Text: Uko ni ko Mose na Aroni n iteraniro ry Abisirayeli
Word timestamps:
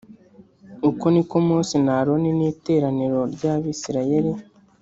Uko 0.89 1.05
ni 1.13 1.21
ko 1.29 1.35
Mose 1.47 1.75
na 1.85 1.93
Aroni 2.01 2.29
n 2.39 2.41
iteraniro 2.51 3.19
ry 3.33 3.43
Abisirayeli 3.53 4.31